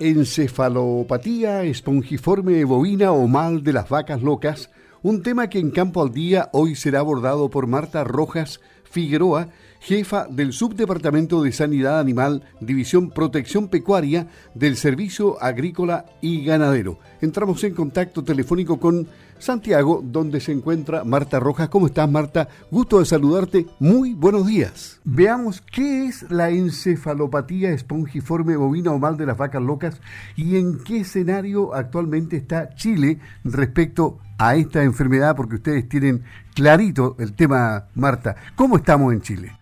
Encefalopatía 0.00 1.64
espongiforme 1.64 2.64
bovina 2.64 3.10
o 3.10 3.26
mal 3.26 3.64
de 3.64 3.72
las 3.72 3.88
vacas 3.88 4.22
locas, 4.22 4.70
un 5.02 5.22
tema 5.24 5.50
que 5.50 5.58
en 5.58 5.72
Campo 5.72 6.00
al 6.00 6.12
Día 6.12 6.50
hoy 6.52 6.76
será 6.76 7.00
abordado 7.00 7.50
por 7.50 7.66
Marta 7.66 8.04
Rojas 8.04 8.60
Figueroa, 8.84 9.48
jefa 9.80 10.26
del 10.28 10.52
Subdepartamento 10.52 11.42
de 11.42 11.52
Sanidad 11.52 12.00
Animal, 12.00 12.42
División 12.60 13.10
Protección 13.10 13.68
Pecuaria 13.68 14.28
del 14.54 14.76
Servicio 14.76 15.42
Agrícola 15.42 16.06
y 16.20 16.44
Ganadero. 16.44 16.98
Entramos 17.20 17.62
en 17.64 17.74
contacto 17.74 18.22
telefónico 18.24 18.78
con 18.78 19.08
Santiago, 19.38 20.02
donde 20.04 20.40
se 20.40 20.52
encuentra 20.52 21.04
Marta 21.04 21.38
Rojas. 21.40 21.68
¿Cómo 21.68 21.86
estás, 21.86 22.10
Marta? 22.10 22.48
Gusto 22.70 22.98
de 22.98 23.06
saludarte. 23.06 23.66
Muy 23.78 24.14
buenos 24.14 24.46
días. 24.46 25.00
Veamos 25.04 25.60
qué 25.60 26.06
es 26.06 26.28
la 26.30 26.50
encefalopatía 26.50 27.70
espongiforme 27.70 28.56
bovina 28.56 28.92
o 28.92 28.98
mal 28.98 29.16
de 29.16 29.26
las 29.26 29.36
vacas 29.36 29.62
locas 29.62 30.00
y 30.36 30.56
en 30.56 30.78
qué 30.82 31.00
escenario 31.00 31.74
actualmente 31.74 32.36
está 32.36 32.74
Chile 32.74 33.18
respecto 33.44 34.18
a 34.38 34.54
esta 34.56 34.82
enfermedad, 34.82 35.34
porque 35.36 35.56
ustedes 35.56 35.88
tienen 35.88 36.22
clarito 36.54 37.16
el 37.18 37.32
tema, 37.34 37.86
Marta. 37.94 38.36
¿Cómo 38.54 38.76
estamos 38.76 39.12
en 39.12 39.20
Chile? 39.20 39.52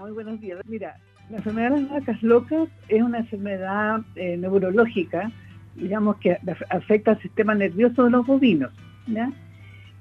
Muy 0.00 0.12
buenos 0.12 0.40
días. 0.40 0.60
Mira, 0.66 0.96
la 1.30 1.38
enfermedad 1.38 1.72
de 1.72 1.80
las 1.80 1.90
vacas 1.90 2.22
locas 2.22 2.68
es 2.88 3.02
una 3.02 3.18
enfermedad 3.18 4.00
eh, 4.14 4.36
neurológica, 4.36 5.30
digamos 5.74 6.16
que 6.18 6.38
afecta 6.70 7.12
al 7.12 7.22
sistema 7.22 7.54
nervioso 7.54 8.04
de 8.04 8.10
los 8.10 8.26
bovinos, 8.26 8.72
¿ya? 9.06 9.32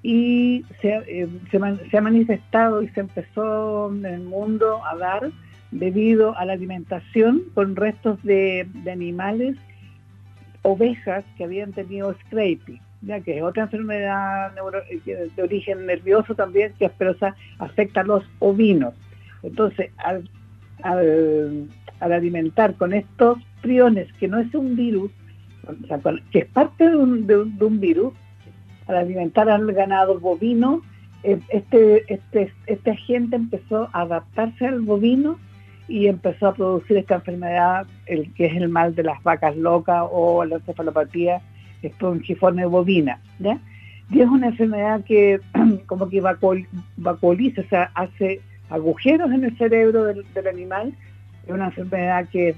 Y 0.03 0.63
eh, 0.83 1.27
se, 1.51 1.97
ha 1.97 2.01
manifestado 2.01 2.83
y 2.83 2.89
se 2.89 2.99
empezó 2.99 3.91
en 3.91 4.05
el 4.05 4.21
mundo 4.21 4.85
a 4.85 4.95
dar 4.95 5.31
debido 5.71 6.37
a 6.37 6.45
la 6.45 6.53
alimentación 6.53 7.43
con 7.55 7.75
restos 7.75 8.21
de, 8.23 8.67
animales, 8.89 9.57
ovejas 10.61 11.25
que 11.37 11.43
habían 11.43 11.73
tenido 11.73 12.13
scraping 12.25 12.79
ya 13.01 13.19
que 13.21 13.37
es 13.37 13.43
otra 13.43 13.63
enfermedad 13.63 14.53
eh, 14.89 15.29
de 15.35 15.43
origen 15.43 15.85
nervioso 15.85 16.33
también 16.33 16.73
que 16.79 16.85
afecta 17.59 18.01
a 18.01 18.03
los 18.03 18.23
ovinos. 18.39 18.95
Entonces, 19.47 19.91
al, 19.97 20.29
alimentar 21.99 22.75
con 22.75 22.93
estos 22.93 23.39
priones, 23.61 24.11
que 24.19 24.27
no 24.27 24.39
es 24.39 24.53
un 24.53 24.75
virus, 24.75 25.11
que 26.31 26.39
es 26.39 26.45
parte 26.45 26.89
de 26.89 26.95
un, 26.95 27.79
virus, 27.79 28.13
al 28.87 28.97
alimentar 28.97 29.49
al 29.49 29.71
ganado 29.73 30.19
bovino, 30.19 30.81
eh, 31.23 31.39
este, 31.49 32.13
este, 32.13 32.53
este 32.67 32.91
agente 32.91 33.35
empezó 33.35 33.89
a 33.93 34.01
adaptarse 34.01 34.67
al 34.67 34.81
bovino 34.81 35.39
y 35.87 36.07
empezó 36.07 36.47
a 36.47 36.53
producir 36.53 36.97
esta 36.97 37.15
enfermedad, 37.15 37.87
el 38.05 38.33
que 38.33 38.45
es 38.45 38.55
el 38.55 38.69
mal 38.69 38.93
de 38.95 39.03
las 39.03 39.21
vacas 39.23 39.55
locas 39.55 40.03
o 40.11 40.43
la 40.45 40.57
encefalopatía 40.57 41.41
espongiforme 41.81 42.65
bovina. 42.65 43.19
¿ya? 43.39 43.59
Y 44.11 44.21
es 44.21 44.27
una 44.27 44.47
enfermedad 44.47 45.03
que 45.03 45.39
como 45.85 46.09
que 46.09 46.21
vacuoliza, 46.21 47.61
o 47.61 47.69
sea, 47.69 47.91
hace 47.95 48.41
agujeros 48.69 49.31
en 49.31 49.45
el 49.45 49.57
cerebro 49.57 50.05
del, 50.05 50.25
animal. 50.47 50.93
Es 51.45 51.53
una 51.53 51.65
enfermedad 51.65 52.27
que 52.29 52.53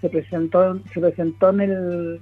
se 0.00 0.08
presentó, 0.08 0.78
se 0.92 1.00
presentó 1.00 1.50
en, 1.50 1.60
el, 1.60 2.20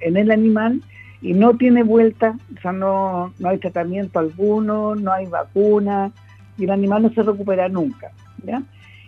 en, 0.00 0.16
el, 0.16 0.30
animal 0.30 0.80
y 1.20 1.34
no 1.34 1.56
tiene 1.56 1.84
vuelta, 1.84 2.36
o 2.56 2.60
sea, 2.60 2.72
no, 2.72 3.32
no 3.38 3.48
hay 3.48 3.58
tratamiento 3.58 4.18
alguno, 4.18 4.96
no 4.96 5.12
hay 5.12 5.26
vacuna 5.26 6.10
y 6.58 6.64
el 6.64 6.70
animal 6.70 7.02
no 7.02 7.10
se 7.10 7.22
recupera 7.22 7.68
nunca. 7.68 8.10
¿ya? 8.44 8.62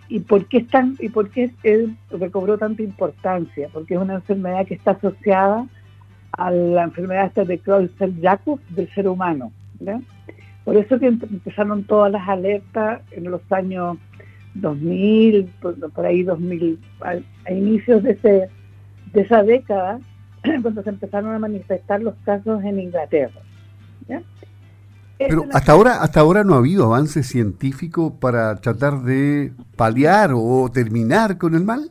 ¿Y 0.07 0.19
por 0.19 0.45
qué, 0.45 0.61
tan, 0.61 0.95
y 0.99 1.09
por 1.09 1.29
qué 1.29 1.51
él 1.63 1.97
recobró 2.09 2.57
tanta 2.57 2.83
importancia? 2.83 3.69
Porque 3.73 3.95
es 3.95 3.99
una 3.99 4.15
enfermedad 4.15 4.65
que 4.65 4.75
está 4.75 4.91
asociada 4.91 5.65
a 6.31 6.51
la 6.51 6.83
enfermedad 6.83 7.33
de 7.33 7.59
Creutzfeldt-Jakob 7.61 8.59
del 8.69 8.89
ser 8.93 9.07
humano. 9.07 9.51
Por 10.65 10.75
eso 10.75 10.99
que 10.99 11.07
empezaron 11.07 11.83
todas 11.83 12.11
las 12.11 12.27
alertas 12.27 13.01
en 13.11 13.29
los 13.29 13.41
años 13.51 13.97
2000, 14.55 15.45
por, 15.61 16.05
ahí 16.05 16.23
2000, 16.23 16.79
a, 17.01 17.51
inicios 17.51 18.01
de, 18.03 18.11
ese, 18.11 18.49
de 19.13 19.21
esa 19.21 19.43
década, 19.43 19.99
cuando 20.61 20.81
se 20.81 20.89
empezaron 20.89 21.33
a 21.33 21.39
manifestar 21.39 22.01
los 22.01 22.15
casos 22.25 22.63
en 22.63 22.79
Inglaterra. 22.79 23.39
Pero 25.17 25.45
hasta 25.53 25.71
ahora, 25.71 26.01
hasta 26.01 26.19
ahora 26.19 26.43
no 26.43 26.55
ha 26.55 26.57
habido 26.57 26.85
avance 26.85 27.23
científico 27.23 28.19
para 28.19 28.57
tratar 28.57 29.01
de 29.03 29.53
paliar 29.77 30.31
o 30.33 30.69
terminar 30.73 31.37
con 31.37 31.55
el 31.55 31.63
mal. 31.63 31.89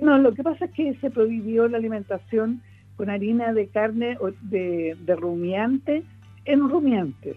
No, 0.00 0.18
lo 0.18 0.34
que 0.34 0.42
pasa 0.42 0.66
es 0.66 0.72
que 0.72 0.94
se 0.96 1.10
prohibió 1.10 1.68
la 1.68 1.78
alimentación 1.78 2.60
con 2.96 3.08
harina 3.08 3.52
de 3.52 3.68
carne 3.68 4.18
de, 4.42 4.96
de 5.00 5.16
rumiante 5.16 6.02
en 6.44 6.68
rumiantes, 6.68 7.36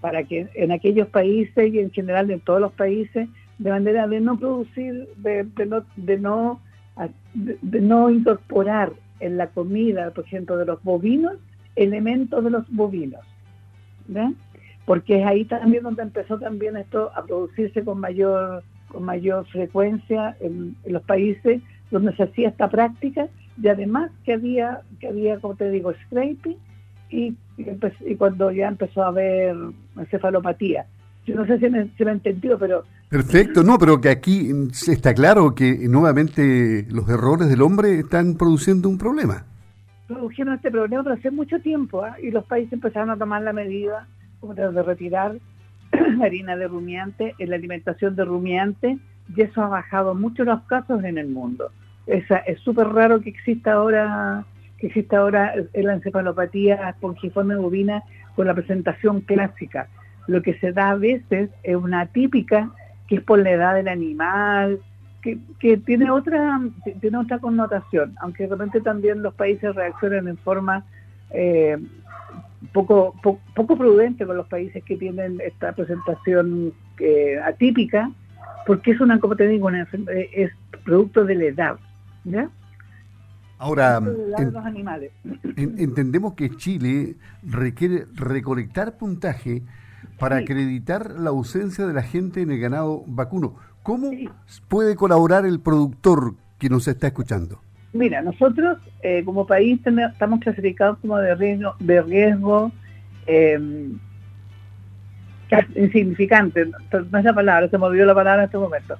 para 0.00 0.24
que 0.24 0.48
en 0.54 0.72
aquellos 0.72 1.08
países 1.08 1.72
y 1.72 1.78
en 1.78 1.90
general 1.90 2.30
en 2.30 2.40
todos 2.40 2.60
los 2.60 2.72
países, 2.72 3.28
de 3.58 3.70
manera 3.70 4.06
de 4.06 4.20
no 4.20 4.38
producir, 4.38 5.08
de, 5.16 5.46
no, 5.66 5.84
de, 5.96 6.18
no, 6.18 6.60
de, 7.34 7.80
no 7.80 8.10
incorporar 8.10 8.92
en 9.20 9.36
la 9.38 9.48
comida, 9.48 10.10
por 10.10 10.24
ejemplo, 10.24 10.56
de 10.56 10.66
los 10.66 10.82
bovinos, 10.82 11.34
elementos 11.74 12.44
de 12.44 12.50
los 12.50 12.68
bovinos. 12.70 13.24
Porque 14.84 15.20
es 15.20 15.26
ahí 15.26 15.44
también 15.44 15.82
donde 15.82 16.02
empezó 16.02 16.38
también 16.38 16.76
esto 16.76 17.10
a 17.14 17.24
producirse 17.24 17.82
con 17.82 17.98
mayor, 17.98 18.62
con 18.88 19.02
mayor 19.04 19.46
frecuencia 19.46 20.36
en, 20.40 20.76
en 20.84 20.92
los 20.92 21.02
países 21.02 21.60
donde 21.90 22.14
se 22.16 22.24
hacía 22.24 22.48
esta 22.48 22.68
práctica 22.68 23.28
y 23.60 23.68
además 23.68 24.10
que 24.24 24.34
había, 24.34 24.82
que 25.00 25.08
había 25.08 25.38
como 25.38 25.54
te 25.54 25.70
digo, 25.70 25.92
scraping 26.06 26.56
y, 27.10 27.34
y, 27.56 28.14
cuando 28.16 28.50
ya 28.50 28.68
empezó 28.68 29.02
a 29.02 29.08
haber 29.08 29.56
encefalopatía. 29.96 30.86
Yo 31.26 31.34
no 31.34 31.46
sé 31.46 31.58
si 31.58 31.68
me, 31.68 31.80
he 31.98 32.02
entendido, 32.10 32.58
pero... 32.58 32.84
Perfecto, 33.08 33.62
no, 33.62 33.78
pero 33.78 34.00
que 34.00 34.08
aquí 34.08 34.50
está 34.88 35.14
claro 35.14 35.54
que 35.54 35.88
nuevamente 35.88 36.86
los 36.90 37.08
errores 37.08 37.48
del 37.48 37.62
hombre 37.62 38.00
están 38.00 38.34
produciendo 38.34 38.88
un 38.88 38.98
problema. 38.98 39.44
Produjeron 40.08 40.54
este 40.54 40.70
problema 40.70 41.02
pero 41.02 41.14
hace 41.14 41.30
mucho 41.30 41.60
tiempo 41.60 42.02
¿ah? 42.02 42.16
y 42.20 42.30
los 42.30 42.44
países 42.44 42.72
empezaron 42.72 43.10
a 43.10 43.16
tomar 43.16 43.42
la 43.42 43.52
medida 43.52 44.06
como 44.40 44.54
de 44.54 44.82
retirar 44.82 45.36
la 45.92 46.24
harina 46.26 46.56
de 46.56 46.68
rumiante 46.68 47.34
en 47.38 47.50
la 47.50 47.56
alimentación 47.56 48.14
de 48.14 48.24
rumiante 48.24 48.98
y 49.34 49.42
eso 49.42 49.62
ha 49.62 49.68
bajado 49.68 50.14
mucho 50.14 50.44
los 50.44 50.62
casos 50.62 51.02
en 51.02 51.18
el 51.18 51.28
mundo 51.28 51.70
es 52.06 52.60
súper 52.60 52.88
raro 52.88 53.20
que 53.20 53.30
exista 53.30 53.74
ahora 53.74 54.44
que 54.78 54.88
exista 54.88 55.18
ahora 55.18 55.54
la 55.74 55.94
encefalopatía 55.94 56.90
espongiforme 56.90 57.56
bovina 57.56 58.02
con 58.34 58.46
la 58.46 58.54
presentación 58.54 59.20
clásica. 59.20 59.88
Lo 60.26 60.42
que 60.42 60.54
se 60.58 60.72
da 60.72 60.90
a 60.90 60.96
veces 60.96 61.50
es 61.62 61.76
una 61.76 62.06
típica 62.06 62.70
que 63.08 63.16
es 63.16 63.22
por 63.22 63.38
la 63.38 63.50
edad 63.50 63.74
del 63.74 63.88
animal, 63.88 64.80
que, 65.22 65.38
que 65.60 65.76
tiene 65.76 66.10
otra 66.10 66.60
tiene 67.00 67.18
otra 67.18 67.38
connotación, 67.38 68.14
aunque 68.20 68.44
de 68.44 68.50
repente 68.50 68.80
también 68.80 69.22
los 69.22 69.34
países 69.34 69.74
reaccionan 69.74 70.28
en 70.28 70.36
forma 70.36 70.84
eh, 71.30 71.78
poco, 72.72 73.14
poco 73.54 73.76
prudente 73.76 74.26
con 74.26 74.36
los 74.36 74.46
países 74.48 74.82
que 74.84 74.96
tienen 74.96 75.40
esta 75.44 75.72
presentación 75.72 76.72
eh, 76.98 77.38
atípica, 77.44 78.10
porque 78.66 78.92
es 78.92 79.00
una, 79.00 79.20
como 79.20 79.36
te 79.36 79.46
digo, 79.46 79.66
una, 79.66 79.86
es 80.32 80.50
producto 80.84 81.24
de 81.24 81.34
la 81.34 81.44
edad. 81.44 81.76
Ahora, 83.58 84.02
entendemos 85.56 86.34
que 86.34 86.50
Chile 86.56 87.16
requiere 87.42 88.06
recolectar 88.14 88.98
puntaje 88.98 89.62
para 90.18 90.36
acreditar 90.36 91.12
la 91.12 91.30
ausencia 91.30 91.86
de 91.86 91.94
la 91.94 92.02
gente 92.02 92.42
en 92.42 92.50
el 92.50 92.60
ganado 92.60 93.02
vacuno. 93.06 93.56
¿Cómo 93.82 94.10
puede 94.68 94.94
colaborar 94.94 95.46
el 95.46 95.60
productor 95.60 96.34
que 96.58 96.68
nos 96.68 96.86
está 96.86 97.06
escuchando? 97.06 97.60
Mira, 97.92 98.20
nosotros 98.20 98.78
eh, 99.02 99.24
como 99.24 99.46
país 99.46 99.80
estamos 99.86 100.40
clasificados 100.40 100.98
como 100.98 101.16
de 101.16 101.34
riesgo, 101.34 101.74
de 101.78 102.02
riesgo 102.02 102.72
eh, 103.26 103.88
insignificante, 105.74 106.66
no 106.66 107.18
es 107.18 107.24
la 107.24 107.34
palabra, 107.34 107.70
se 107.70 107.78
me 107.78 107.84
olvidó 107.84 108.04
la 108.04 108.14
palabra 108.14 108.42
en 108.42 108.46
este 108.46 108.58
momento 108.58 108.98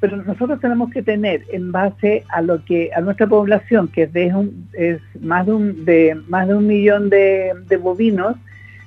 pero 0.00 0.16
nosotros 0.16 0.58
tenemos 0.60 0.90
que 0.90 1.02
tener 1.02 1.44
en 1.52 1.72
base 1.72 2.24
a 2.30 2.40
lo 2.40 2.64
que 2.64 2.90
a 2.96 3.02
nuestra 3.02 3.26
población 3.26 3.88
que 3.88 4.04
es, 4.04 4.12
de 4.12 4.32
es 4.72 5.00
más 5.20 5.46
de 5.46 5.52
un 5.52 5.84
de 5.84 6.18
más 6.28 6.48
de 6.48 6.54
un 6.54 6.66
millón 6.66 7.10
de, 7.10 7.52
bovinos 7.80 8.36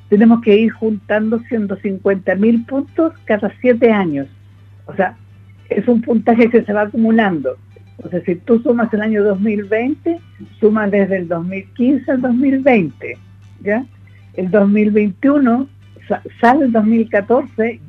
tenemos 0.09 0.41
que 0.41 0.57
ir 0.57 0.71
juntando 0.71 1.39
150 1.39 2.35
mil 2.35 2.65
puntos 2.65 3.13
cada 3.25 3.51
siete 3.61 3.91
años. 3.91 4.27
O 4.87 4.95
sea 4.95 5.15
es 5.69 5.87
un 5.87 6.01
puntaje 6.01 6.49
que 6.49 6.63
se 6.63 6.73
va 6.73 6.81
acumulando. 6.81 7.57
Entonces 7.97 8.23
si 8.25 8.35
tú 8.35 8.59
sumas 8.59 8.91
el 8.93 9.01
año 9.01 9.23
2020 9.23 10.19
sumas 10.59 10.89
desde 10.89 11.17
el 11.17 11.27
2015 11.27 12.11
al 12.11 12.21
2020 12.21 13.17
ya 13.61 13.85
el 14.33 14.49
2021 14.49 15.67
sale 16.41 16.65
el 16.65 16.71
2014 16.71 17.79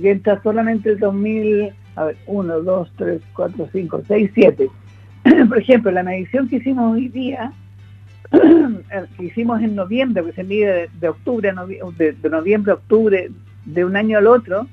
y 0.00 0.08
entra 0.08 0.42
solamente 0.42 0.90
el 0.90 0.98
2000 0.98 1.72
a 1.98 2.04
ver, 2.04 2.16
1, 2.26 2.60
2, 2.60 2.92
3, 2.96 3.22
4, 3.34 3.68
5, 3.72 4.02
6, 4.06 4.30
7. 4.34 4.68
por 5.48 5.58
ejemplo, 5.58 5.90
la 5.90 6.02
medición 6.02 6.48
que 6.48 6.56
hicimos 6.56 6.94
hoy 6.94 7.08
día, 7.08 7.52
que 8.30 9.24
hicimos 9.24 9.60
en 9.60 9.74
noviembre, 9.74 10.24
que 10.24 10.32
se 10.32 10.44
mide 10.44 10.88
de, 11.00 11.08
octubre, 11.08 11.52
de, 11.96 12.12
de 12.12 12.30
noviembre 12.30 12.72
a 12.72 12.74
octubre, 12.76 13.30
de 13.64 13.84
un 13.84 13.96
año 13.96 14.18
al 14.18 14.28
otro, 14.28 14.66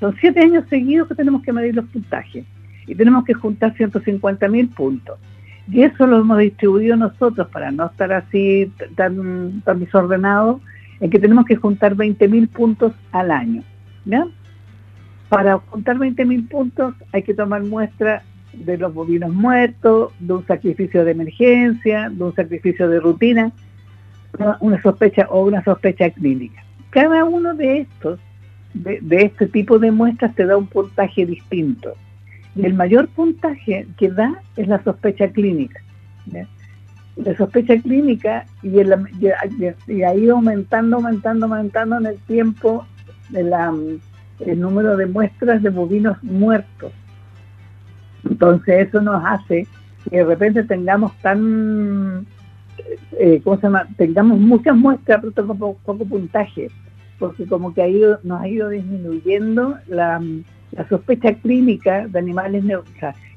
son 0.00 0.16
siete 0.20 0.40
años 0.40 0.64
seguidos 0.68 1.08
que 1.08 1.14
tenemos 1.14 1.42
que 1.42 1.52
medir 1.52 1.74
los 1.74 1.84
puntajes 1.86 2.44
y 2.86 2.94
tenemos 2.94 3.24
que 3.24 3.34
juntar 3.34 3.76
150 3.76 4.48
mil 4.48 4.68
puntos. 4.68 5.18
Y 5.70 5.82
eso 5.82 6.06
lo 6.06 6.18
hemos 6.18 6.38
distribuido 6.38 6.96
nosotros 6.96 7.46
para 7.48 7.70
no 7.70 7.86
estar 7.86 8.12
así 8.12 8.72
tan, 8.96 9.60
tan 9.60 9.78
desordenado, 9.78 10.60
en 10.98 11.10
que 11.10 11.20
tenemos 11.20 11.44
que 11.44 11.54
juntar 11.54 11.94
20 11.94 12.26
mil 12.28 12.48
puntos 12.48 12.92
al 13.12 13.30
año. 13.30 13.62
¿ya? 14.04 14.26
Para 15.30 15.58
juntar 15.58 15.96
20 15.96 16.24
mil 16.24 16.46
puntos 16.48 16.94
hay 17.12 17.22
que 17.22 17.34
tomar 17.34 17.62
muestra 17.62 18.24
de 18.52 18.76
los 18.76 18.92
bovinos 18.92 19.32
muertos, 19.32 20.12
de 20.18 20.32
un 20.34 20.44
sacrificio 20.44 21.04
de 21.04 21.12
emergencia, 21.12 22.10
de 22.10 22.24
un 22.24 22.34
sacrificio 22.34 22.88
de 22.88 22.98
rutina, 22.98 23.52
una 24.58 24.82
sospecha 24.82 25.28
o 25.30 25.44
una 25.44 25.62
sospecha 25.62 26.10
clínica. 26.10 26.64
Cada 26.90 27.24
uno 27.24 27.54
de 27.54 27.82
estos, 27.82 28.18
de, 28.74 29.00
este 29.10 29.46
tipo 29.46 29.78
de 29.78 29.92
muestras, 29.92 30.34
te 30.34 30.44
da 30.44 30.56
un 30.56 30.66
puntaje 30.66 31.24
distinto. 31.24 31.94
Y 32.56 32.66
el 32.66 32.74
mayor 32.74 33.06
puntaje 33.06 33.86
que 33.96 34.10
da 34.10 34.42
es 34.56 34.66
la 34.66 34.82
sospecha 34.82 35.28
clínica. 35.28 35.80
La 37.16 37.36
sospecha 37.36 37.76
clínica 37.78 38.46
y, 38.64 38.80
el, 38.80 38.92
aumentando, 40.30 40.96
aumentando, 40.96 41.46
aumentando 41.46 41.98
en 41.98 42.06
el 42.06 42.18
tiempo 42.22 42.84
el 44.46 44.60
número 44.60 44.96
de 44.96 45.06
muestras 45.06 45.62
de 45.62 45.70
bovinos 45.70 46.22
muertos. 46.22 46.92
Entonces 48.28 48.88
eso 48.88 49.00
nos 49.00 49.22
hace 49.24 49.66
que 50.08 50.18
de 50.18 50.24
repente 50.24 50.64
tengamos 50.64 51.16
tan, 51.18 52.26
eh, 53.18 53.40
¿cómo 53.44 53.56
se 53.56 53.62
llama? 53.64 53.86
Tengamos 53.96 54.38
muchas 54.38 54.76
muestras, 54.76 55.20
pero 55.20 55.46
con 55.46 55.58
poco, 55.58 56.04
puntaje, 56.04 56.70
porque 57.18 57.46
como 57.46 57.74
que 57.74 57.82
ha 57.82 57.88
ido, 57.88 58.18
nos 58.22 58.40
ha 58.40 58.48
ido 58.48 58.68
disminuyendo 58.70 59.76
la, 59.88 60.22
sospecha 60.88 61.34
clínica 61.34 62.06
de 62.06 62.18
animales, 62.18 62.64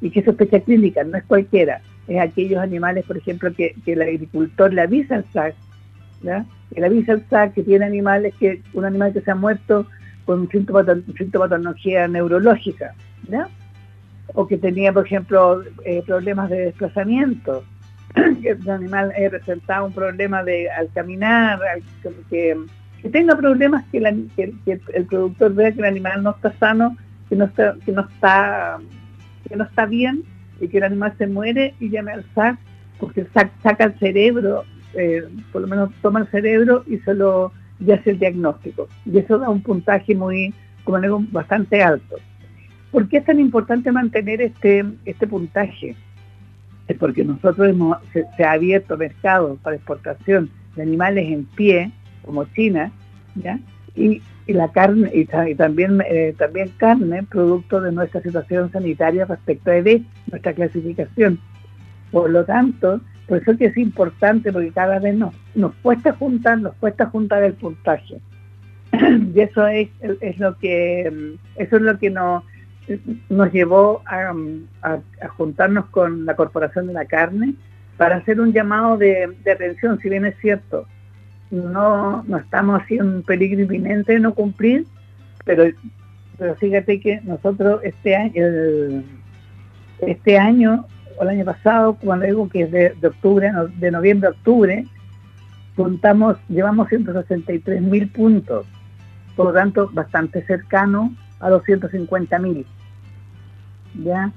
y 0.02 0.10
que 0.12 0.24
sospecha 0.24 0.60
clínica 0.60 1.04
no 1.04 1.18
es 1.18 1.24
cualquiera, 1.24 1.82
es 2.08 2.20
aquellos 2.20 2.60
animales, 2.60 3.06
por 3.06 3.18
ejemplo, 3.18 3.52
que, 3.54 3.76
el 3.86 4.02
agricultor 4.02 4.72
le 4.72 4.82
avisa 4.82 5.16
al 5.16 5.26
SAC, 5.34 5.56
¿ya? 6.22 6.46
que 6.74 6.80
le 6.80 6.88
avisa 6.88 7.14
al 7.14 7.28
SAC 7.30 7.54
que 7.56 7.64
tiene 7.64 7.86
animales, 7.86 8.34
que 8.40 8.62
un 8.74 8.86
animal 8.86 9.14
que 9.14 9.22
se 9.22 9.32
ha 9.32 9.36
muerto 9.36 9.88
con 10.26 10.50
sintomatología 10.50 12.08
neurológica, 12.08 12.94
¿ya? 13.28 13.48
o 14.34 14.48
que 14.48 14.58
tenía, 14.58 14.94
por 14.94 15.06
ejemplo, 15.06 15.64
eh, 15.86 16.02
problemas 16.06 16.50
de 16.50 16.66
desplazamiento, 16.66 17.64
que 18.14 18.50
el 18.62 18.70
animal 18.70 19.12
eh, 19.16 19.30
presentaba 19.30 19.86
un 19.86 19.94
problema 19.94 20.44
de 20.44 20.70
al 20.70 20.90
caminar, 20.94 21.60
que, 22.30 22.58
tenga 23.12 23.36
problemas 23.36 23.84
que, 23.92 23.98
el 23.98 25.06
productor 25.06 25.54
vea 25.54 25.72
que 25.72 25.80
el 25.80 25.86
animal 25.86 26.24
no 26.24 26.32
está 26.32 26.54
sano, 26.54 26.98
que 27.30 27.36
no 27.36 27.46
está, 27.46 27.76
que 27.86 27.92
no 27.92 28.02
está, 28.02 28.80
que 29.48 29.56
no 29.56 29.64
está 29.66 29.86
bien 29.86 30.24
y 30.62 30.68
que 30.68 30.78
el 30.78 30.84
animal 30.84 31.14
se 31.18 31.28
muere 31.28 31.76
y 31.80 31.90
llame 31.90 32.14
al 32.14 32.26
SAC, 32.34 32.58
porque 33.00 33.22
el 33.22 33.32
SAC 33.34 33.52
saca 33.62 33.84
el 33.86 34.00
cerebro, 34.00 34.64
eh, 34.94 35.28
por 35.52 35.64
lo 35.64 35.68
menos 35.68 35.90
toma 36.02 36.22
el 36.22 36.28
cerebro 36.28 36.84
y 36.88 36.98
se 37.00 37.14
lo 37.14 37.52
y 37.80 37.92
hace 37.92 38.12
el 38.12 38.20
diagnóstico. 38.20 38.88
Y 39.06 39.18
eso 39.18 39.38
da 39.40 39.50
un 39.50 39.62
puntaje 39.62 40.16
muy, 40.16 40.54
como 40.84 41.00
digo, 41.00 41.24
bastante 41.32 41.82
alto. 41.82 42.18
¿Por 42.92 43.08
qué 43.08 43.18
es 43.18 43.26
tan 43.26 43.40
importante 43.40 43.92
mantener 43.92 44.42
este, 44.42 44.86
este 45.06 45.28
puntaje? 45.28 45.96
Es 46.88 46.98
porque 46.98 47.24
nosotros 47.24 47.70
hemos, 47.70 47.98
se, 48.12 48.44
ha 48.44 48.52
abierto 48.52 48.98
mercado 48.98 49.58
para 49.64 49.76
exportación 49.76 50.50
de 50.76 50.84
animales 50.84 51.32
en 51.32 51.46
pie, 51.46 51.92
como 52.24 52.46
China, 52.46 52.92
¿ya? 53.36 53.60
Y, 53.96 54.22
la 54.46 54.72
carne, 54.72 55.10
y, 55.14 55.26
también, 55.56 56.04
eh, 56.06 56.36
también 56.38 56.70
carne, 56.78 57.24
producto 57.24 57.80
de 57.80 57.94
nuestra 57.94 58.22
situación 58.22 58.70
sanitaria 58.72 59.26
respecto 59.26 59.72
a 59.72 59.78
ED, 59.78 60.02
nuestra 60.30 60.54
clasificación. 60.54 61.40
Por 62.12 62.30
lo 62.30 62.44
tanto, 62.44 63.00
por 63.34 63.42
eso 63.42 63.58
que 63.58 63.66
es 63.66 63.78
importante, 63.78 64.54
porque 64.54 64.70
cada 64.70 65.00
vez 65.00 65.16
nos, 65.16 65.34
nos 65.56 65.74
cuesta 65.82 66.14
juntar, 66.14 66.60
nos 66.60 66.76
cuesta 66.76 67.08
juntar 67.08 67.42
el 67.42 67.54
puntaje. 67.54 68.20
y 69.34 69.40
eso 69.40 69.66
es, 69.66 69.90
es 70.22 70.38
lo 70.38 70.56
que 70.60 71.36
eso 71.56 71.76
es 71.78 71.82
lo 71.82 71.98
que 71.98 72.12
nos 72.12 72.44
nos 73.30 73.52
llevó 73.52 74.04
a, 74.06 74.36
juntarnos 75.30 75.86
con 75.86 76.28
la 76.28 76.36
Corporación 76.36 76.86
de 76.86 76.94
la 76.94 77.06
Carne 77.06 77.56
para 77.98 78.18
hacer 78.18 78.40
un 78.40 78.54
llamado 78.54 78.98
de, 78.98 79.36
atención, 79.52 79.98
si 80.00 80.10
bien 80.10 80.26
es 80.26 80.36
cierto, 80.40 80.86
no, 81.50 82.22
no 82.28 82.38
estamos 82.38 82.84
así 82.84 82.98
en 82.98 83.24
peligro 83.24 83.62
inminente 83.62 84.14
de 84.14 84.20
no 84.20 84.36
cumplir, 84.36 84.86
pero, 85.44 85.64
pero 86.38 86.54
fíjate 86.58 87.00
que 87.00 87.20
nosotros 87.22 87.80
este 87.84 88.16
año, 88.16 89.04
este 90.02 90.38
año 90.38 90.86
o 91.18 91.24
el 91.24 91.30
año 91.30 91.46
pasado, 91.46 91.98
cuando 92.02 92.26
digo 92.26 92.50
que 92.50 92.64
es 92.64 92.72
de, 92.72 93.08
octubre, 93.08 93.52
de 93.78 93.92
noviembre 93.92 94.28
a 94.28 94.32
octubre, 94.32 94.86
juntamos, 95.76 96.38
llevamos 96.50 96.90
163 96.90 97.82
mil 97.82 98.10
puntos, 98.10 98.66
por 99.36 99.48
lo 99.48 99.54
tanto 99.54 99.90
bastante 99.92 100.46
cercano 100.46 101.16
a 101.40 101.50
los 101.50 101.64
150 101.64 102.40
mil. 102.40 102.66
¿Ya? 103.96 104.32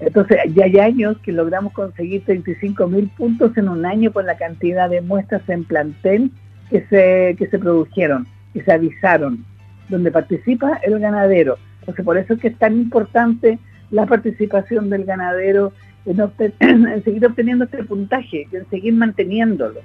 Entonces, 0.00 0.38
ya 0.54 0.64
hay 0.64 0.78
años 0.80 1.16
que 1.18 1.32
logramos 1.32 1.72
conseguir 1.72 2.24
35 2.24 2.88
mil 2.88 3.08
puntos 3.10 3.56
en 3.56 3.68
un 3.68 3.86
año 3.86 4.12
con 4.12 4.26
la 4.26 4.36
cantidad 4.36 4.90
de 4.90 5.00
muestras 5.00 5.48
en 5.48 5.64
plantel 5.64 6.30
que 6.70 6.84
se, 6.86 7.36
que 7.38 7.46
se 7.48 7.58
produjeron, 7.58 8.26
que 8.52 8.64
se 8.64 8.72
avisaron, 8.72 9.44
donde 9.88 10.10
participa 10.10 10.80
el 10.82 10.98
ganadero. 10.98 11.56
Entonces, 11.80 12.04
por 12.04 12.16
eso 12.16 12.34
es 12.34 12.40
que 12.40 12.48
es 12.48 12.58
tan 12.58 12.74
importante 12.74 13.58
la 13.90 14.06
participación 14.06 14.90
del 14.90 15.04
ganadero 15.04 15.72
en, 16.06 16.20
en 16.60 17.04
seguir 17.04 17.26
obteniendo 17.26 17.64
este 17.64 17.84
puntaje, 17.84 18.48
en 18.52 18.68
seguir 18.70 18.94
manteniéndolo. 18.94 19.80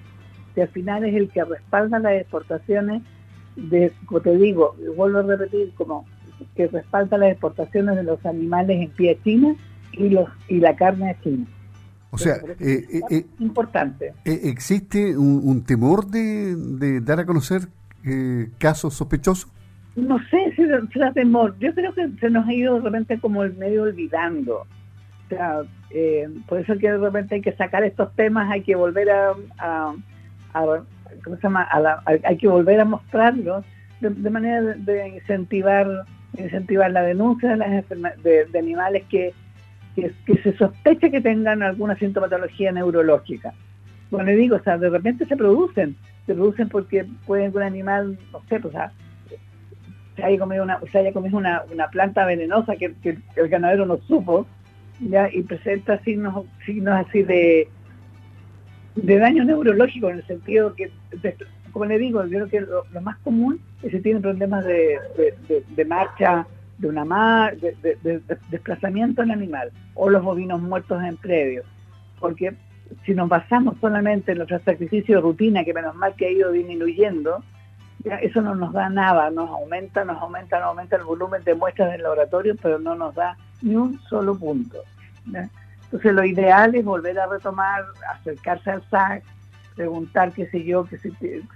Que 0.56 0.64
al 0.64 0.70
final 0.70 1.06
es 1.06 1.16
el 1.16 1.30
que 1.30 1.44
respalda 1.44 2.00
las 2.00 2.14
exportaciones 2.14 3.04
de, 3.56 3.92
como 4.06 4.22
te 4.22 4.36
digo, 4.38 4.76
vuelvo 4.96 5.20
a 5.20 5.24
repetir, 5.24 5.72
como 5.76 6.06
que 6.56 6.68
respalda 6.68 7.18
las 7.18 7.32
exportaciones 7.32 7.96
de 7.96 8.04
los 8.04 8.24
animales 8.26 8.82
en 8.82 8.90
pie 8.92 9.12
a 9.12 9.24
China 9.24 9.56
y, 9.92 10.10
los, 10.10 10.30
y 10.48 10.60
la 10.60 10.76
carne 10.76 11.12
a 11.12 11.22
China. 11.22 11.46
O 12.10 12.18
sea, 12.18 12.36
eh, 12.36 12.86
eh, 12.90 13.02
eh, 13.10 13.26
importante. 13.40 14.14
¿Existe 14.24 15.18
un, 15.18 15.64
temor 15.64 16.08
de, 16.08 17.02
dar 17.02 17.20
a 17.20 17.26
conocer 17.26 17.68
casos 18.58 18.94
sospechosos? 18.94 19.52
No 19.96 20.18
sé 20.30 20.38
si 20.56 20.64
será 20.94 21.12
temor. 21.14 21.56
Yo 21.60 21.74
creo 21.74 21.94
que 21.94 22.10
se 22.20 22.30
nos 22.30 22.48
ha 22.48 22.54
ido 22.54 22.76
de 22.76 22.82
repente 22.82 23.20
como 23.20 23.44
el 23.44 23.56
medio 23.56 23.84
olvidando. 23.84 24.66
O 25.28 25.30
sea, 25.30 25.62
por 26.48 26.60
eso 26.60 26.78
que 26.78 26.92
de 26.92 26.98
repente 26.98 27.36
hay 27.36 27.42
que 27.42 27.52
sacar 27.54 27.84
estos 27.84 28.14
temas, 28.16 28.50
hay 28.50 28.62
que 28.62 28.76
volver 28.76 29.10
a, 29.10 29.34
¿cómo 31.24 31.36
se 31.36 31.42
llama? 31.44 31.68
hay 32.06 32.38
que 32.38 32.48
volver 32.48 32.80
a 32.80 32.86
mostrarlos 32.86 33.66
de, 34.00 34.30
manera 34.30 34.62
de 34.62 35.08
incentivar 35.10 36.06
incentivar 36.38 36.92
la 36.92 37.02
denuncia 37.02 37.50
de, 37.50 37.58
las 37.58 38.24
de, 38.24 38.60
animales 38.60 39.04
que, 39.10 39.34
que, 39.96 40.12
se 40.44 40.56
sospeche 40.58 41.12
que 41.12 41.22
tengan 41.22 41.64
alguna 41.64 41.96
sintomatología 41.98 42.72
neurológica. 42.72 43.54
Bueno, 44.12 44.32
digo, 44.32 44.58
o 44.58 44.64
sea, 44.64 44.78
de 44.78 44.90
repente 44.90 45.26
se 45.26 45.36
producen, 45.36 45.96
se 46.26 46.34
producen 46.34 46.70
porque 46.70 47.06
puede 47.26 47.50
un 47.50 47.64
animal, 47.64 48.18
no 48.32 48.40
sé, 48.48 48.60
pues, 48.60 48.66
o 48.66 48.72
sea, 48.72 48.92
se 50.16 50.24
haya 50.24 50.40
comido 50.40 50.64
una, 50.64 50.80
se 50.92 51.00
haya 51.00 51.14
comido 51.14 51.38
una, 51.38 51.64
una 51.72 51.90
planta 51.90 52.26
venenosa 52.26 52.76
que, 52.76 52.94
el 53.36 53.50
ganadero 53.50 53.86
no 53.86 53.98
supo, 53.98 54.48
ya, 55.00 55.30
y 55.32 55.44
presenta 55.44 56.00
signos, 56.04 56.46
signos 56.66 56.96
así 57.08 57.24
de, 57.24 57.70
de 58.96 59.18
daño 59.18 59.44
neurológico 59.44 60.10
en 60.10 60.18
el 60.18 60.28
sentido 60.28 60.74
que 60.76 60.92
como 61.78 61.86
le 61.86 62.00
digo, 62.00 62.26
yo 62.26 62.48
creo 62.48 62.50
que 62.50 62.62
lo, 62.62 63.02
más 63.02 63.18
común 63.20 63.60
es 63.84 63.92
si 63.92 64.00
tienen 64.00 64.24
problemas 64.24 64.66
de, 64.66 65.00
marcha 65.88 66.48
de 66.80 66.88
una 66.88 67.06
mar, 67.06 67.56
de, 67.58 68.22
desplazamiento 68.50 69.22
del 69.22 69.30
animal 69.30 69.72
o 69.94 70.10
los 70.10 70.24
bovinos 70.24 70.60
muertos 70.60 71.04
en 71.04 71.18
predio. 71.18 71.62
Porque 72.20 72.56
si 73.06 73.14
nos 73.14 73.30
basamos 73.30 73.76
solamente 73.80 74.32
en 74.32 74.40
nuestro 74.40 74.60
sacrificio 74.60 75.18
de 75.18 75.22
rutina, 75.22 75.64
que 75.64 75.72
menos 75.72 75.94
mal 75.94 76.16
que 76.16 76.26
ha 76.26 76.32
ido 76.32 76.52
disminuyendo, 76.52 77.44
eso 78.22 78.42
no 78.42 78.56
nos 78.56 78.74
da 78.74 78.90
nada, 78.90 79.30
nos 79.30 79.48
aumenta, 79.50 80.04
nos 80.04 80.20
aumenta, 80.20 80.58
nos 80.58 80.70
aumenta 80.70 80.96
el 80.96 81.04
volumen 81.04 81.44
de 81.44 81.54
muestras 81.54 81.92
del 81.92 82.02
laboratorio, 82.02 82.56
pero 82.60 82.80
no 82.80 82.96
nos 82.96 83.14
da 83.14 83.38
ni 83.62 83.76
un 83.76 84.00
solo 84.02 84.38
punto. 84.38 84.78
Entonces 85.26 86.14
lo 86.14 86.24
ideal 86.24 86.76
es 86.76 86.84
volver 86.84 87.20
a 87.20 87.28
retomar, 87.28 87.84
acercarse 88.14 88.72
al 88.72 88.84
SAC, 88.90 89.24
preguntar, 89.76 90.32
qué 90.34 90.48
sé 90.48 90.64
yo, 90.64 90.86
que 90.86 90.98
si, 90.98 91.12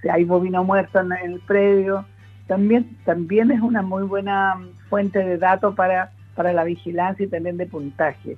hay 0.10 0.24
bovino 0.24 0.63
muerto 0.63 1.00
en, 1.00 1.12
el 1.12 1.39
predio, 1.41 2.05
también, 2.48 2.98
también 3.05 3.51
es 3.51 3.62
una 3.62 3.81
muy 3.81 4.03
buena 4.03 4.55
fuente 4.89 5.20
de 5.20 5.38
datos 5.38 5.75
para, 5.75 6.12
para 6.36 6.53
la 6.53 6.63
vigilancia 6.63 7.25
y 7.25 7.29
también 7.29 7.58
de 7.58 7.65
puntaje. 7.65 8.38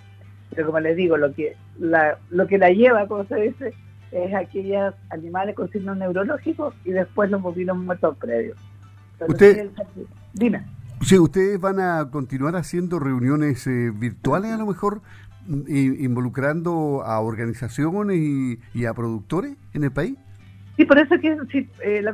Pero 0.51 0.67
como 0.67 0.79
les 0.79 0.95
digo, 0.95 1.17
lo 1.17 1.33
que 1.33 1.55
la, 1.79 2.17
lo 2.29 2.47
que 2.47 2.57
la 2.57 2.69
lleva, 2.69 3.07
como 3.07 3.25
se 3.25 3.35
dice, 3.35 3.73
es 4.11 4.33
aquellos 4.33 4.93
animales 5.09 5.55
con 5.55 5.69
signos 5.71 5.97
neurológicos 5.97 6.75
y 6.85 6.91
después 6.91 7.29
los 7.31 7.41
bovinos 7.41 7.77
muertos 7.77 8.17
previos. 8.17 8.57
Usted, 9.27 9.69
dime. 10.33 10.63
Sí, 11.05 11.19
¿Ustedes 11.19 11.59
van 11.59 11.81
a 11.81 12.09
continuar 12.11 12.55
haciendo 12.55 12.97
reuniones 12.97 13.67
eh, 13.67 13.91
virtuales 13.93 14.53
a 14.53 14.57
lo 14.57 14.65
mejor, 14.65 15.01
involucrando 15.67 17.03
a 17.03 17.19
organizaciones 17.19 18.17
y, 18.73 18.85
a 18.85 18.93
productores 18.93 19.57
en 19.73 19.83
el 19.83 19.91
país? 19.91 20.15
Sí, 20.77 20.85
por 20.85 20.97
eso 20.97 21.19
que 21.19 21.37
eh, 21.83 22.05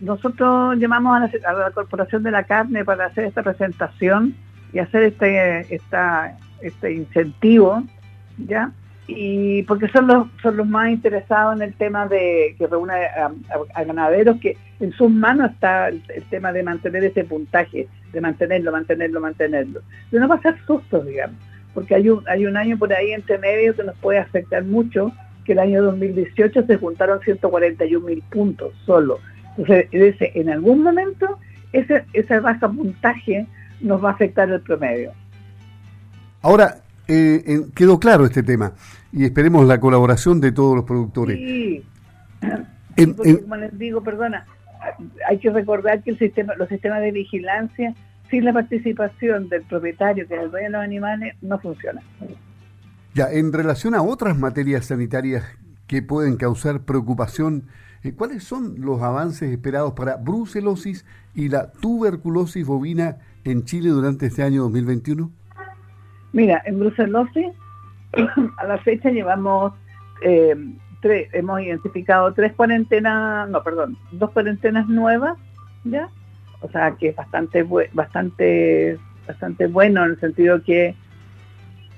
nosotros 0.00 0.76
llamamos 0.78 1.22
a 1.22 1.52
la, 1.52 1.70
Corporación 1.70 2.22
de 2.22 2.32
la 2.32 2.44
Carne 2.44 2.84
para 2.84 3.06
hacer 3.06 3.24
esta 3.24 3.42
presentación 3.42 4.36
y 4.74 4.78
hacer 4.78 5.04
este, 5.04 5.74
esta, 5.74 6.36
este 6.60 6.92
incentivo, 6.92 7.82
¿ya? 8.36 8.72
Y 9.06 9.62
porque 9.64 9.88
son 9.88 10.06
los 10.06 10.26
son 10.42 10.56
los 10.56 10.66
más 10.66 10.90
interesados 10.90 11.56
en 11.56 11.62
el 11.62 11.74
tema 11.74 12.08
de 12.08 12.54
que 12.58 12.66
reúne 12.66 12.94
a, 12.94 13.84
ganaderos 13.84 14.40
que 14.40 14.56
en 14.80 14.92
sus 14.92 15.10
manos 15.10 15.50
está 15.50 15.88
el, 15.88 16.02
tema 16.30 16.52
de 16.52 16.62
mantener 16.62 17.04
ese 17.04 17.24
puntaje 17.24 17.86
de 18.12 18.20
mantenerlo 18.20 18.72
mantenerlo 18.72 19.20
mantenerlo. 19.20 19.82
De 20.10 20.18
no 20.18 20.28
pasar 20.28 20.56
sustos 20.66 21.04
digamos 21.06 21.36
porque 21.74 21.94
hay 21.94 22.08
un 22.08 22.26
hay 22.28 22.46
un 22.46 22.56
año 22.56 22.78
por 22.78 22.92
ahí 22.94 23.12
entre 23.12 23.38
medio 23.38 23.76
que 23.76 23.84
nos 23.84 23.96
puede 23.98 24.18
afectar 24.18 24.64
mucho 24.64 25.12
que 25.44 25.52
el 25.52 25.58
año 25.58 25.82
2018 25.82 26.64
se 26.66 26.76
juntaron 26.78 27.20
141 27.20 28.06
mil 28.06 28.22
puntos 28.30 28.72
solo. 28.86 29.18
Entonces 29.58 30.16
en 30.34 30.48
algún 30.48 30.82
momento 30.82 31.38
ese 31.72 32.06
ese 32.14 32.40
baja 32.40 32.70
puntaje 32.70 33.46
nos 33.82 34.02
va 34.02 34.10
a 34.10 34.12
afectar 34.12 34.48
el 34.50 34.62
promedio. 34.62 35.12
Ahora 36.40 36.83
eh, 37.08 37.62
quedó 37.74 37.98
claro 37.98 38.24
este 38.24 38.42
tema 38.42 38.72
y 39.12 39.24
esperemos 39.24 39.66
la 39.66 39.78
colaboración 39.80 40.40
de 40.40 40.52
todos 40.52 40.76
los 40.76 40.84
productores. 40.84 41.38
Sí, 41.38 41.84
como 43.42 43.56
les 43.56 43.78
digo, 43.78 44.02
perdona, 44.02 44.46
hay 45.28 45.38
que 45.38 45.50
recordar 45.50 46.02
que 46.02 46.10
el 46.10 46.18
sistema, 46.18 46.54
los 46.56 46.68
sistemas 46.68 47.00
de 47.00 47.12
vigilancia, 47.12 47.94
sin 48.30 48.44
la 48.44 48.52
participación 48.52 49.48
del 49.48 49.62
propietario, 49.62 50.26
que 50.26 50.34
es 50.34 50.42
el 50.42 50.50
dueño 50.50 50.66
de 50.66 50.72
los 50.72 50.82
animales, 50.82 51.34
no 51.42 51.58
funcionan. 51.58 52.02
Ya, 53.14 53.30
en 53.30 53.52
relación 53.52 53.94
a 53.94 54.02
otras 54.02 54.36
materias 54.38 54.86
sanitarias 54.86 55.44
que 55.86 56.02
pueden 56.02 56.36
causar 56.36 56.80
preocupación, 56.80 57.68
eh, 58.02 58.12
¿cuáles 58.12 58.42
son 58.44 58.80
los 58.80 59.02
avances 59.02 59.50
esperados 59.50 59.92
para 59.92 60.16
brucelosis 60.16 61.04
y 61.34 61.48
la 61.48 61.70
tuberculosis 61.70 62.66
bovina 62.66 63.18
en 63.44 63.64
Chile 63.64 63.90
durante 63.90 64.26
este 64.26 64.42
año 64.42 64.62
2021? 64.62 65.30
Mira, 66.34 66.60
en 66.66 66.80
brucelosis 66.80 67.46
a 68.58 68.64
la 68.66 68.78
fecha 68.78 69.08
llevamos 69.10 69.72
eh, 70.22 70.54
hemos 71.32 71.60
identificado 71.60 72.32
tres 72.32 72.52
cuarentenas, 72.54 73.48
no, 73.48 73.62
perdón, 73.62 73.96
dos 74.10 74.30
cuarentenas 74.30 74.88
nuevas, 74.88 75.38
¿ya? 75.84 76.08
O 76.60 76.68
sea, 76.70 76.92
que 76.96 77.10
es 77.10 77.16
bastante, 77.16 77.64
bastante, 77.92 78.98
bastante 79.28 79.66
bueno 79.66 80.04
en 80.04 80.12
el 80.12 80.20
sentido 80.20 80.62
que 80.62 80.94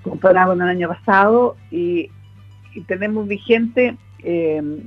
comparado 0.03 0.53
con 0.53 0.63
el 0.63 0.69
año 0.69 0.89
pasado 0.89 1.57
y, 1.71 2.11
tenemos 2.89 3.27
vigente, 3.27 3.97
eh, 4.23 4.83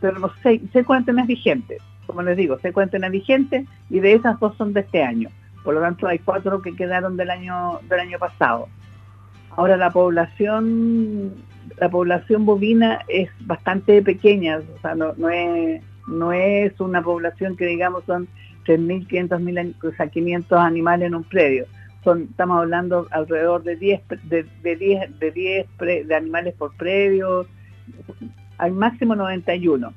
tenemos 0.00 0.32
seis, 0.42 0.60
seis 0.72 0.84
cuarentenas 0.84 1.28
vigentes, 1.28 1.80
como 2.06 2.22
les 2.22 2.36
digo, 2.36 2.58
seis 2.60 2.74
cuarentenas 2.74 3.12
vigentes 3.12 3.64
y 3.90 4.00
de 4.00 4.14
esas 4.14 4.40
dos 4.40 4.56
son 4.56 4.72
de 4.72 4.80
este 4.80 5.04
año. 5.04 5.28
Por 5.66 5.74
lo 5.74 5.80
tanto, 5.80 6.06
hay 6.06 6.20
cuatro 6.20 6.62
que 6.62 6.76
quedaron 6.76 7.16
del 7.16 7.28
año 7.28 7.80
del 7.88 7.98
año 7.98 8.20
pasado. 8.20 8.68
Ahora 9.50 9.76
la 9.76 9.90
población 9.90 11.34
la 11.80 11.88
población 11.88 12.46
bovina 12.46 13.00
es 13.08 13.28
bastante 13.40 14.00
pequeña, 14.00 14.58
o 14.58 14.80
sea, 14.80 14.94
no, 14.94 15.14
no 15.16 15.28
es 15.28 15.82
no 16.06 16.32
es 16.32 16.78
una 16.78 17.02
población 17.02 17.56
que 17.56 17.66
digamos 17.66 18.04
son 18.04 18.28
3.500 18.64 19.74
o 19.82 19.96
sea, 19.96 20.06
500 20.06 20.56
animales 20.56 21.08
en 21.08 21.16
un 21.16 21.24
predio. 21.24 21.66
Son, 22.04 22.28
estamos 22.30 22.58
hablando 22.60 23.08
alrededor 23.10 23.64
de 23.64 23.74
10 23.74 24.02
de, 24.22 24.46
de 24.62 24.76
10 24.76 25.18
de 25.18 25.32
10 25.32 25.66
de 26.06 26.14
animales 26.14 26.54
por 26.54 26.76
predio, 26.76 27.48
al 28.58 28.70
máximo 28.70 29.16
91. 29.16 29.92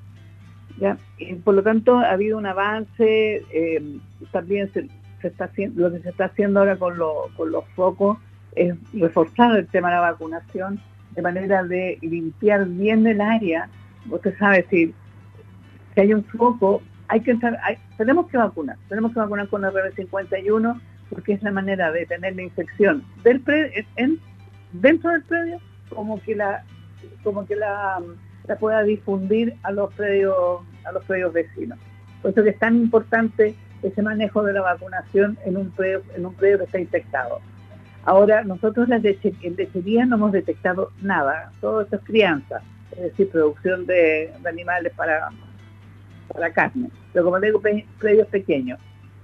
¿ya? 0.79 0.97
Por 1.43 1.53
lo 1.53 1.61
tanto 1.61 1.99
ha 1.99 2.09
habido 2.09 2.39
un 2.39 2.47
avance, 2.47 3.43
eh, 3.51 3.99
también 4.31 4.73
se, 4.73 4.88
está 5.27 5.45
haciendo, 5.45 5.81
lo 5.81 5.91
que 5.95 6.01
se 6.01 6.09
está 6.09 6.25
haciendo 6.25 6.59
ahora 6.59 6.77
con, 6.77 6.97
con 7.35 7.51
los 7.51 7.65
focos 7.75 8.17
es 8.55 8.75
reforzar 8.93 9.57
el 9.57 9.67
tema 9.67 9.89
de 9.89 9.95
la 9.95 10.01
vacunación 10.01 10.81
de 11.15 11.21
manera 11.21 11.63
de 11.63 11.97
limpiar 12.01 12.65
bien 12.65 13.05
el 13.05 13.21
área. 13.21 13.69
Usted 14.09 14.38
sabe, 14.38 14.65
si, 14.69 14.93
si 15.93 16.01
hay 16.01 16.13
un 16.13 16.23
foco, 16.23 16.81
hay 17.07 17.21
que 17.21 17.31
entrar, 17.31 17.59
tenemos 17.97 18.27
que 18.27 18.38
vacunar, 18.38 18.77
tenemos 18.88 19.13
que 19.13 19.19
vacunar 19.19 19.47
con 19.49 19.65
el 19.65 19.71
RB51 19.71 20.79
porque 21.09 21.33
es 21.33 21.43
la 21.43 21.51
manera 21.51 21.91
de 21.91 22.05
tener 22.05 22.35
la 22.35 22.43
infección 22.43 23.03
del 23.23 23.41
en, 23.95 24.19
dentro 24.73 25.11
del 25.11 25.23
predio 25.23 25.59
como 25.89 26.21
que 26.21 26.35
la 26.35 26.63
como 27.23 27.47
que 27.47 27.55
la, 27.55 27.99
la 28.47 28.55
pueda 28.57 28.83
difundir 28.83 29.55
a 29.63 29.71
los 29.71 29.91
predios 29.95 30.61
a 30.85 30.91
los 30.91 31.03
predios 31.05 31.33
vecinos. 31.33 31.79
Por 32.21 32.31
eso 32.31 32.43
que 32.43 32.51
es 32.51 32.59
tan 32.59 32.75
importante 32.75 33.55
ese 33.81 34.01
manejo 34.01 34.43
de 34.43 34.53
la 34.53 34.62
vacunación 34.62 35.38
en 35.45 35.57
un 35.57 35.71
predio, 35.71 36.01
en 36.15 36.25
un 36.25 36.33
predio 36.33 36.57
que 36.59 36.65
está 36.65 36.79
infectado. 36.79 37.39
Ahora, 38.05 38.43
nosotros 38.43 38.88
las 38.88 39.03
en 39.03 39.55
lechería 39.55 40.05
no 40.05 40.15
hemos 40.15 40.31
detectado 40.31 40.91
nada, 41.01 41.51
todo 41.62 41.81
esto 41.81 41.98
es 41.98 42.03
crianza, 42.03 42.62
es 42.91 43.03
decir, 43.03 43.29
producción 43.29 43.86
de, 43.86 44.31
animales 44.45 44.93
para, 44.95 45.29
para 46.33 46.51
carne, 46.51 46.89
pero 47.13 47.25
como 47.25 47.39
digo, 47.39 47.62
predios 48.00 48.27
pequeños. 48.27 48.79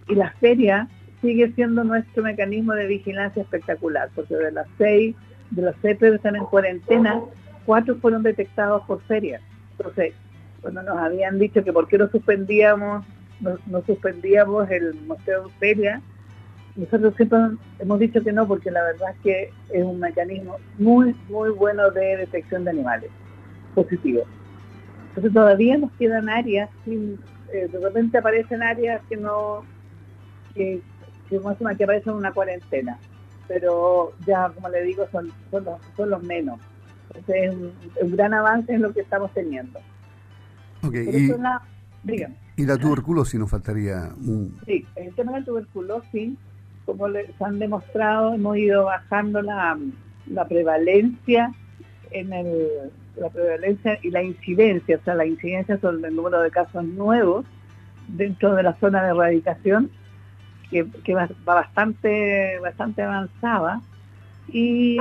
Y 0.08 0.16
la 0.16 0.32
feria 0.40 0.88
sigue 1.22 1.52
siendo 1.54 1.84
nuestro 1.84 2.24
mecanismo 2.24 2.74
de 2.74 2.88
vigilancia 2.88 3.42
espectacular, 3.42 4.10
porque 4.14 4.36
de 4.36 4.52
las 4.52 4.68
seis, 4.78 5.16
de 5.52 5.62
los 5.62 5.76
seis 5.82 5.98
que 5.98 6.10
están 6.10 6.36
en 6.36 6.46
cuarentena, 6.46 7.22
cuatro 7.66 7.96
fueron 7.96 8.24
detectados 8.24 8.84
por 8.84 9.02
feria. 9.04 9.42
Entonces, 9.78 10.14
cuando 10.62 10.84
nos 10.84 10.98
habían 10.98 11.40
dicho 11.40 11.64
que 11.64 11.74
por 11.74 11.88
qué 11.88 11.98
no 11.98 12.08
suspendíamos, 12.10 13.06
no, 13.40 13.82
suspendíamos 13.86 14.70
el 14.70 14.96
museo 15.08 15.50
feria, 15.60 16.02
nosotros 16.76 17.16
siempre 17.16 17.40
hemos 17.80 18.00
dicho 18.00 18.22
que 18.22 18.34
no 18.34 18.48
porque 18.48 18.70
la 18.70 18.84
verdad 18.84 19.12
es 19.12 19.18
que 19.22 19.50
es 19.70 19.84
un 19.84 20.00
mecanismo 20.00 20.58
muy, 20.78 21.16
muy 21.30 21.50
bueno 21.52 21.90
de 21.92 22.18
detección 22.18 22.66
de 22.66 22.72
animales, 22.72 23.12
positivo. 23.74 24.24
Entonces 25.10 25.34
todavía 25.34 25.78
nos 25.78 25.92
quedan 25.94 26.28
áreas, 26.28 26.70
eh, 26.86 27.18
de 27.72 27.80
repente 27.80 28.18
aparecen 28.18 28.62
áreas 28.62 29.02
que 29.08 29.16
no, 29.16 29.64
que, 30.54 30.82
que, 31.30 31.40
que 31.40 31.84
aparecen 31.84 32.12
en 32.12 32.18
una 32.18 32.34
cuarentena, 32.34 32.98
pero 33.48 34.12
ya 34.26 34.50
como 34.50 34.68
le 34.70 34.84
digo 34.84 35.08
son, 35.12 35.32
son, 35.52 35.64
los, 35.64 35.80
son 35.96 36.10
los 36.10 36.24
menos. 36.24 36.60
Entonces 37.08 37.54
es 37.96 38.04
un, 38.04 38.16
gran 38.16 38.34
avance 38.34 38.74
en 38.74 38.82
lo 38.82 38.94
que 38.94 39.02
estamos 39.02 39.32
teniendo. 39.34 39.80
y, 40.84 41.32
y 42.58 42.66
la 42.66 42.78
tuberculosis 42.78 43.40
nos 43.40 43.50
faltaría 43.50 44.12
un... 44.18 44.60
Sí, 44.66 44.86
el 44.96 45.14
tema 45.16 45.34
de 45.34 45.40
la 45.40 45.46
tuberculosis 45.46 46.38
como 46.86 47.08
les 47.08 47.30
han 47.42 47.60
demostrado, 47.60 48.34
hemos 48.34 48.58
ido 48.58 48.86
bajando 48.86 49.42
la, 49.42 49.78
prevalencia 50.48 51.52
en 52.12 52.32
el, 52.32 52.92
la 53.16 53.30
prevalencia 53.30 54.00
y 54.02 54.12
la 54.12 54.22
incidencia, 54.22 54.98
o 54.98 55.04
sea, 55.04 55.16
la 55.16 55.26
incidencia 55.26 55.80
sobre 55.80 56.08
el 56.08 56.16
número 56.16 56.42
de 56.42 56.52
casos 56.52 56.84
nuevos 56.84 57.46
dentro 58.08 58.54
de 58.54 58.64
la 58.64 58.74
zona 58.76 59.04
de 59.04 59.10
erradicación, 59.10 59.90
que, 60.70 61.14
va, 61.14 61.28
bastante, 61.44 62.60
bastante 62.60 63.02
avanzada, 63.02 63.82
y 64.50 64.98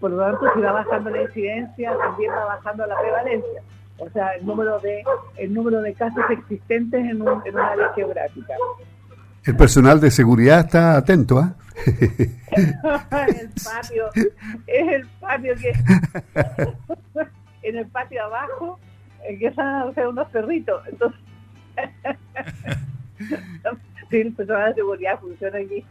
por 0.00 0.10
lo 0.10 0.18
tanto, 0.18 0.46
si 0.54 0.60
va 0.60 0.72
bajando 0.72 1.10
la 1.10 1.22
incidencia, 1.22 1.96
también 1.96 2.32
va 2.32 2.44
bajando 2.44 2.86
la 2.86 2.98
prevalencia, 2.98 3.62
o 4.00 4.10
sea, 4.10 4.28
el 4.30 4.46
número 4.46 4.78
de, 4.80 5.02
el 5.36 5.52
número 5.52 5.80
de 5.82 5.94
casos 5.94 6.24
existentes 6.30 7.00
en 7.00 7.22
un, 7.22 7.42
en 7.44 7.54
un 7.54 7.60
área 7.60 7.92
geográfica. 7.94 8.54
El 9.44 9.56
personal 9.56 10.00
de 10.00 10.10
seguridad 10.10 10.60
está 10.60 10.96
atento, 10.96 11.38
¿ah? 11.38 11.54
el 11.86 13.50
patio, 13.64 14.10
es 14.66 14.88
el 14.88 15.06
patio 15.20 15.54
que 15.54 15.72
en 17.62 17.76
el 17.76 17.86
patio 17.86 18.22
abajo 18.24 18.78
empiezan 19.26 19.66
a 19.66 19.82
hacer 19.84 20.06
unos 20.08 20.28
perritos. 20.28 20.82
Entonces, 20.88 21.20
sí, 24.10 24.16
el 24.20 24.32
personal 24.34 24.70
de 24.70 24.74
seguridad 24.74 25.20
funciona 25.20 25.58
aquí. 25.58 25.84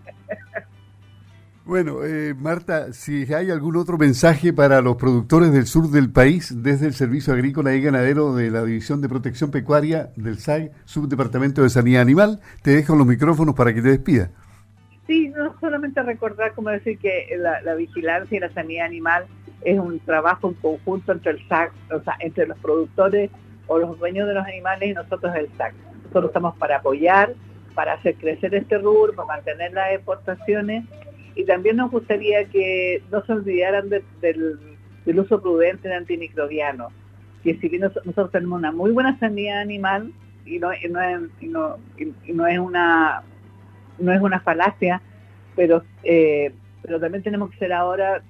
Bueno, 1.70 2.04
eh, 2.04 2.34
Marta, 2.34 2.94
si 2.94 3.32
hay 3.32 3.52
algún 3.52 3.76
otro 3.76 4.00
mensaje 4.00 4.52
para 4.54 4.82
los 4.82 4.96
productores 4.96 5.54
del 5.54 5.68
sur 5.68 5.88
del 5.92 6.12
país 6.12 6.64
desde 6.64 6.88
el 6.88 6.96
Servicio 6.96 7.32
Agrícola 7.32 7.76
y 7.76 7.82
Ganadero 7.84 8.34
de 8.34 8.50
la 8.50 8.66
División 8.66 9.02
de 9.02 9.08
Protección 9.08 9.52
Pecuaria 9.52 10.10
del 10.16 10.40
SAG, 10.40 10.72
Subdepartamento 10.86 11.62
de 11.62 11.70
Sanidad 11.70 12.02
Animal, 12.02 12.40
te 12.64 12.72
dejo 12.72 12.96
los 12.96 13.06
micrófonos 13.06 13.54
para 13.54 13.72
que 13.72 13.84
te 13.84 13.90
despida. 13.90 14.32
Sí, 15.06 15.30
no 15.30 15.56
solamente 15.60 16.02
recordar, 16.02 16.56
como 16.56 16.72
decir, 16.72 16.98
que 16.98 17.38
la, 17.38 17.76
vigilancia 17.76 18.36
y 18.36 18.40
la 18.40 18.52
sanidad 18.52 18.88
animal 18.88 19.28
es 19.62 19.78
un 19.78 20.00
trabajo 20.00 20.48
en 20.48 20.56
conjunto 20.56 21.12
entre 21.12 21.34
el 21.34 21.48
SAC, 21.48 21.72
o 21.92 22.02
sea, 22.02 22.16
entre 22.20 22.48
los 22.48 22.58
productores 22.58 23.30
o 23.68 23.78
los 23.78 24.00
dueños 24.00 24.28
de 24.28 24.34
los 24.34 24.44
animales 24.44 24.90
y 24.90 24.94
nosotros 24.94 25.36
el 25.36 25.48
SAC. 25.56 25.76
Nosotros 26.06 26.32
estamos 26.32 26.58
para 26.58 26.78
apoyar, 26.78 27.36
para 27.76 27.94
hacer 27.94 28.16
crecer 28.16 28.56
este 28.56 28.80
rubro, 28.80 29.14
para 29.14 29.28
mantener 29.28 29.72
las 29.72 29.94
exportaciones 29.94 30.84
y 31.40 31.46
también 31.46 31.78
nos 31.78 31.90
gustaría 31.90 32.44
que 32.50 33.02
no 33.10 33.24
se 33.24 33.32
olvidaran 33.32 33.88
del, 33.90 34.60
uso 35.18 35.42
prudente 35.42 35.88
de 35.88 35.96
antimicrobianos, 35.96 36.92
que 37.44 37.56
si 37.56 37.70
bien 37.70 37.84
nosotros 37.84 38.30
tenemos 38.32 38.60
una 38.60 38.74
muy 38.74 38.92
buena 38.92 39.18
sanidad 39.20 39.62
animal 39.62 40.12
y 40.46 40.60
no, 40.60 40.68
no, 40.90 41.02
es, 41.02 41.22
no, 41.42 41.78
no 42.34 42.48
es 42.48 42.60
una 42.60 43.24
no 44.00 44.12
es 44.12 44.22
una 44.22 44.42
falacia, 44.42 45.02
pero 45.56 45.82
eh, 46.04 46.54
pero 46.82 47.00
también 47.00 47.24
tenemos 47.24 47.52
que 47.52 47.58
ser 47.60 47.72
ahora 47.72 48.22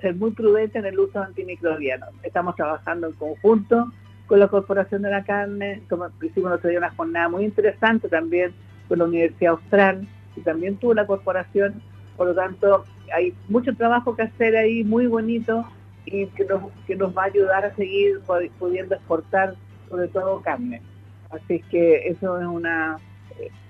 ser 0.00 0.16
muy 0.16 0.32
prudentes 0.32 0.74
en 0.74 0.86
el 0.86 0.98
uso 0.98 1.20
de 1.20 1.26
antimicrobianos. 1.26 2.08
Estamos 2.24 2.56
trabajando 2.56 3.06
en 3.06 3.12
conjunto 3.12 3.92
con 4.26 4.40
la 4.40 4.48
Corporación 4.48 5.02
de 5.02 5.10
la 5.10 5.22
Carne, 5.22 5.82
como 5.88 6.08
hicimos 6.22 6.50
otro 6.50 6.70
día 6.70 6.80
una 6.80 6.90
jornada 6.90 7.28
muy 7.28 7.44
interesante 7.44 8.08
también 8.08 8.52
con 8.88 8.98
la 8.98 9.04
Universidad 9.04 9.52
Austral 9.52 10.08
y 10.34 10.40
también 10.40 10.76
tuvo 10.76 10.94
la 10.94 11.06
corporación, 11.06 11.80
por 12.18 12.26
lo 12.26 12.34
tanto 12.34 12.84
hay 13.14 13.32
mucho 13.48 13.74
trabajo 13.74 14.14
que 14.14 14.22
hacer 14.22 14.54
ahí, 14.56 14.84
muy 14.84 15.06
bonito 15.06 15.64
y 16.04 16.26
que 16.26 16.44
nos, 16.44 16.64
que 16.86 16.96
nos 16.96 17.16
va 17.16 17.22
a 17.22 17.26
ayudar 17.26 17.64
a 17.64 17.74
seguir 17.74 18.20
pudiendo 18.58 18.96
exportar 18.96 19.54
sobre 19.88 20.08
todo 20.08 20.42
carne. 20.42 20.82
Así 21.30 21.62
que 21.70 22.08
eso 22.08 22.38
es 22.38 22.46
una 22.46 22.98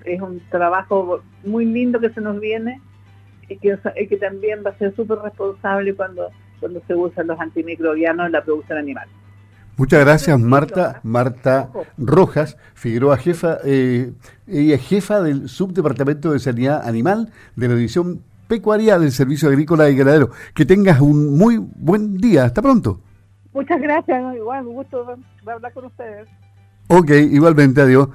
es 0.04 0.20
un 0.20 0.40
trabajo 0.50 1.22
muy 1.44 1.66
lindo 1.66 2.00
que 2.00 2.10
se 2.10 2.20
nos 2.20 2.40
viene 2.40 2.80
y 3.48 3.56
que, 3.58 3.78
que 4.08 4.16
también 4.16 4.62
va 4.64 4.70
a 4.70 4.78
ser 4.78 4.94
súper 4.96 5.18
responsable 5.18 5.94
cuando, 5.94 6.30
cuando 6.60 6.82
se 6.86 6.94
usan 6.94 7.26
los 7.26 7.38
antimicrobianos 7.38 8.26
en 8.26 8.32
la 8.32 8.42
producción 8.42 8.78
animal. 8.78 9.08
Muchas 9.76 10.00
gracias, 10.00 10.40
Marta. 10.40 11.00
Marta 11.04 11.70
Rojas, 11.96 12.56
Figueroa, 12.74 13.16
jefa, 13.16 13.58
eh, 13.64 14.12
ella 14.48 14.74
es 14.74 14.88
jefa 14.88 15.22
del 15.22 15.48
Subdepartamento 15.48 16.32
de 16.32 16.40
Sanidad 16.40 16.82
Animal 16.84 17.30
de 17.54 17.68
la 17.68 17.74
División 17.76 18.22
Pecuaria 18.48 18.98
del 18.98 19.12
Servicio 19.12 19.48
Agrícola 19.48 19.88
y 19.88 19.96
Ganadero. 19.96 20.30
Que 20.54 20.64
tengas 20.64 21.00
un 21.00 21.38
muy 21.38 21.58
buen 21.58 22.16
día. 22.16 22.44
Hasta 22.44 22.62
pronto. 22.62 23.00
Muchas 23.52 23.80
gracias. 23.80 24.34
Igual, 24.34 24.66
un 24.66 24.74
gusto 24.74 25.06
hablar 25.46 25.72
con 25.72 25.84
ustedes. 25.84 26.28
Ok, 26.88 27.10
igualmente, 27.10 27.82
adiós. 27.82 28.08